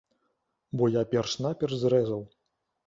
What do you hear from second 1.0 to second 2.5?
перш-наперш зрэзаў.